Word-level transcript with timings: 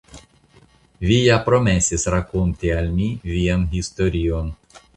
Vi 1.09 1.17
ja 1.25 1.35
promesis 1.49 2.07
rakonti 2.15 2.73
al 2.79 2.91
mi 2.97 3.13
vian 3.35 3.69
historion. 3.77 4.53